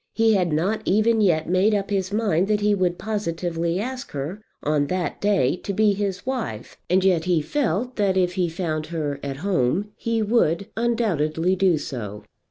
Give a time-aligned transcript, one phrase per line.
[0.15, 4.41] He had not even yet made up his mind that he would positively ask her
[4.63, 8.87] on that day to be his wife, and yet he felt that if he found
[8.87, 12.23] her at home he would undoubtedly do so.